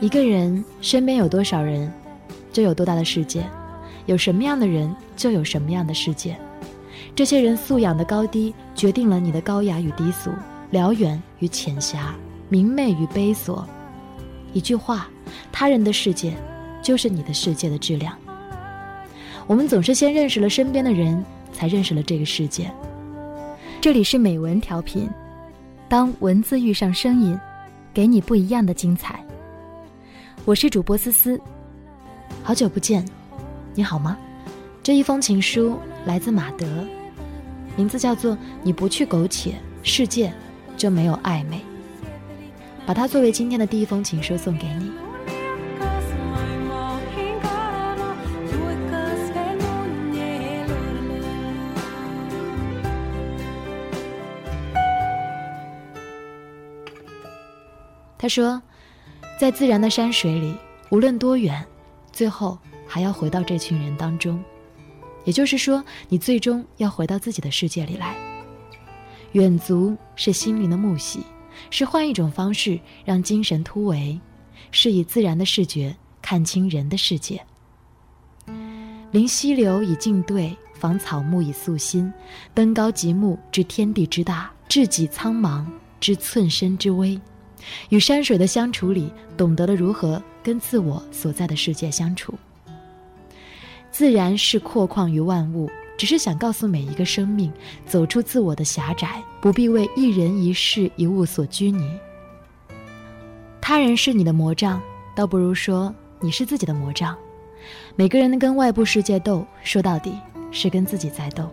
[0.00, 1.92] 一个人身边有多少人，
[2.52, 3.42] 就有多大的世界；
[4.06, 6.36] 有什么样的人，就有什么样的世界。
[7.14, 10.30] 这些人素养的高低，决定了你的高雅与低俗、
[10.70, 12.14] 辽远与浅狭、
[12.48, 13.64] 明媚与悲琐。
[14.52, 15.08] 一句话，
[15.52, 16.34] 他人的世界，
[16.82, 18.16] 就是你的世界的质量。
[19.46, 22.70] 我们总是先认识了身边的人，才认识了这个世界。
[23.80, 25.08] 这里是美文调频，
[25.88, 27.38] 当文字遇上声音，
[27.92, 29.18] 给你不一样的精彩。
[30.44, 31.40] 我是主播思思，
[32.42, 33.04] 好久不见，
[33.74, 34.16] 你好吗？
[34.82, 36.66] 这一封情书来自马德，
[37.76, 40.32] 名字叫做“你不去苟且，世界
[40.76, 41.60] 就没有暧昧”。
[42.86, 44.90] 把它作为今天的第一封情书送给你。
[58.18, 58.60] 他说。
[59.38, 60.54] 在自然的山水里，
[60.90, 61.64] 无论多远，
[62.12, 64.42] 最后还要回到这群人当中。
[65.24, 68.16] 也就是说，你最终要回到自己的世界里来。
[69.32, 71.20] 远足是心灵的沐洗，
[71.70, 74.18] 是换一种方式让精神突围，
[74.70, 77.40] 是以自然的视觉看清人的世界。
[79.12, 82.12] 临溪流以静对，访草木以肃心，
[82.54, 85.66] 登高极目，知天地之大，知己苍茫，
[86.00, 87.20] 知寸身之微。
[87.90, 92.34] 与山水的相处里，懂得了如何跟自我所在的世界相处。
[93.90, 97.52] 自然是阔旷于万物，只是想告诉每一个生命，
[97.86, 101.98] 走出自我的狭窄，不必为一人一事一物所拘泥。
[103.60, 104.80] 他人是你的魔杖，
[105.14, 107.16] 倒不如说你是自己的魔杖。
[107.94, 110.14] 每个人跟外部世界斗，说到底
[110.50, 111.50] 是跟自己在斗。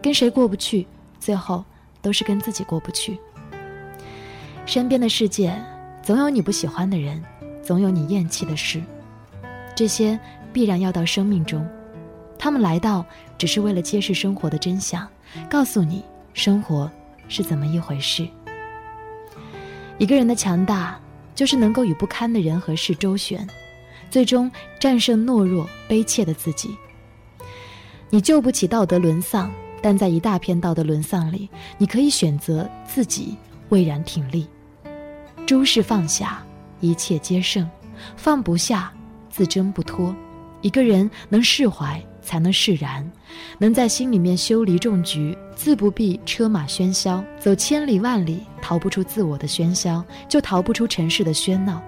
[0.00, 0.86] 跟谁过不去，
[1.18, 1.64] 最后
[2.00, 3.18] 都是跟自己过不去。
[4.64, 5.54] 身边的世界，
[6.02, 7.22] 总有你不喜欢的人，
[7.66, 8.80] 总有你厌弃的事，
[9.74, 10.16] 这些
[10.52, 11.66] 必然要到生命中。
[12.38, 13.04] 他们来到，
[13.36, 15.04] 只是为了揭示生活的真相，
[15.50, 16.88] 告诉你生活
[17.26, 18.24] 是怎么一回事。
[19.98, 20.96] 一个人的强大，
[21.34, 23.44] 就是能够与不堪的人和事周旋，
[24.12, 26.70] 最终战胜懦弱卑怯的自己。
[28.10, 29.50] 你救不起道德沦丧，
[29.82, 33.36] 但在一大片道德沦丧里，你可以选择自己
[33.70, 34.46] 巍然挺立。
[35.44, 36.45] 诸事放下，
[36.80, 37.68] 一切皆胜。
[38.16, 38.92] 放不下，
[39.30, 40.14] 自争不脱。
[40.60, 43.08] 一个人能释怀，才能释然。
[43.58, 47.24] 能在心里面修篱种菊，自不必车马喧嚣。
[47.38, 51.80] 走千里万里，逃不出自我的喧嚣，就逃不出城市的喧闹。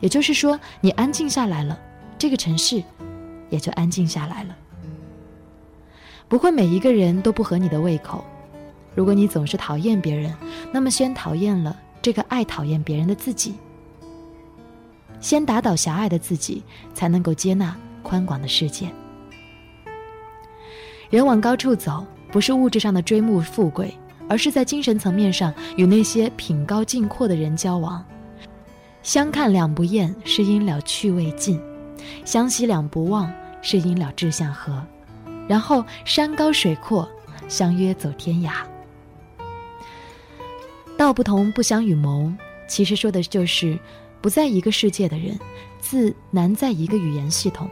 [0.00, 1.78] 也就是说，你安静下来了，
[2.18, 2.82] 这个城市
[3.50, 4.56] 也就安静下来了。
[6.28, 8.24] 不会每一个人都不合你的胃口。
[8.94, 10.34] 如果你总是讨厌别人，
[10.72, 11.74] 那么先讨厌了。
[12.02, 13.54] 这个爱讨厌别人的自己，
[15.20, 16.62] 先打倒狭隘的自己，
[16.94, 18.88] 才能够接纳宽广的世界。
[21.10, 23.96] 人往高处走，不是物质上的追慕富贵，
[24.28, 28.04] 而是在精神层面上与那些品高境阔的人交往。
[29.02, 31.58] 相看两不厌，是因了趣味尽；
[32.24, 34.84] 相惜两不忘，是因了志向合。
[35.48, 37.08] 然后山高水阔，
[37.48, 38.52] 相约走天涯。
[40.98, 42.30] 道不同不相与谋，
[42.66, 43.78] 其实说的就是
[44.20, 45.38] 不在一个世界的人，
[45.80, 47.68] 自难在一个语言系统。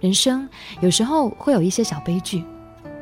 [0.00, 0.48] 人生
[0.80, 2.44] 有时候会有一些小悲剧，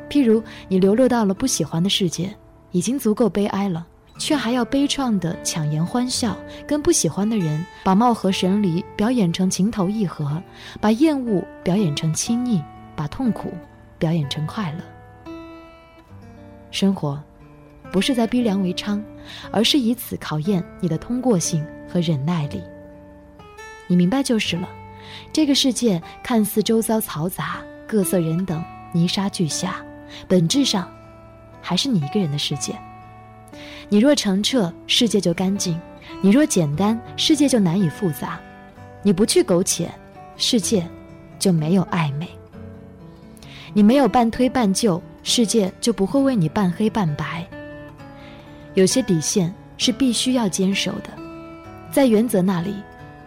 [0.09, 2.35] 譬如你流落到了不喜欢的世界，
[2.71, 3.85] 已经足够悲哀了，
[4.17, 10.41] 却还要悲怆的强颜欢笑，跟不喜欢的人把貌合神离表演成情投意合，
[10.81, 12.61] 把厌恶表演成亲昵，
[12.95, 13.53] 把痛苦
[13.99, 15.31] 表演成快乐。
[16.71, 17.21] 生活。
[17.91, 19.01] 不是在逼良为娼，
[19.51, 22.61] 而是以此考验你的通过性和忍耐力。
[23.87, 24.69] 你明白就是了。
[25.31, 29.83] 这个世界看似周遭嘈杂、各色人等、泥沙俱下，
[30.27, 30.91] 本质上
[31.61, 32.77] 还是你一个人的世界。
[33.87, 35.79] 你若澄澈，世界就干净；
[36.21, 38.37] 你若简单，世界就难以复杂。
[39.01, 39.89] 你不去苟且，
[40.35, 40.85] 世界
[41.39, 42.27] 就没有暧昧。
[43.73, 47.47] 你没有半推半就，世界就不会为你半黑半白。
[48.77, 51.09] 有些底线是必须要坚守的，
[51.91, 52.75] 在原则那里，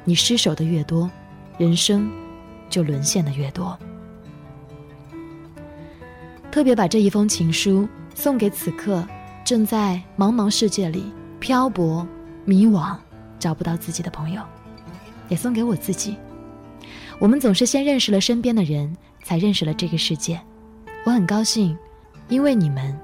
[0.05, 1.11] 你失守的越多，
[1.59, 2.09] 人生
[2.69, 3.77] 就沦陷的越多。
[6.53, 9.05] 特别把这一封情书送给此刻
[9.45, 12.07] 正在茫茫世界里漂泊、
[12.45, 12.97] 迷惘、
[13.41, 14.41] 找不到自己的朋友，
[15.29, 16.15] 也送给我自己。
[17.19, 20.41] 我们总是先认识了身边的人，才认识了这个世界。
[21.05, 21.77] 我很高兴，
[22.29, 22.97] 因为你们，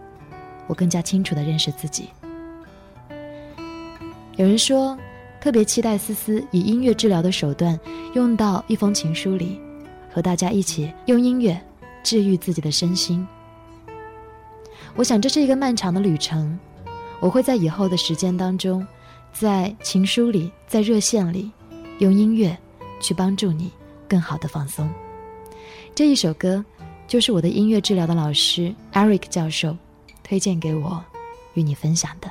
[0.69, 2.09] 我更加清楚的认识自己。
[4.37, 4.97] 有人说，
[5.41, 7.79] 特别期待思思以音乐治疗的手段，
[8.13, 9.59] 用到一封情书里，
[10.13, 11.59] 和大家一起用音乐
[12.03, 13.27] 治愈自己的身心。
[14.95, 16.59] 我想这是一个漫长的旅程，
[17.19, 18.87] 我会在以后的时间当中，
[19.33, 21.51] 在情书里，在热线里，
[21.99, 22.55] 用音乐
[23.01, 23.73] 去帮助你
[24.07, 24.87] 更好的放松。
[25.95, 26.63] 这一首歌，
[27.09, 29.75] 就是我的音乐治疗的老师 Eric 教授
[30.23, 31.03] 推荐给我，
[31.55, 32.31] 与你分享的。